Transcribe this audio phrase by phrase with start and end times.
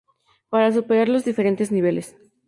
[0.49, 2.17] Para superar los diferentes niveles.